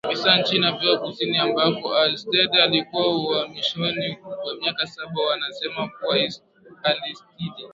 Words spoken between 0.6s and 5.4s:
afrika kusini ambako alistede alikuwa uhamishoni kwa miaka saba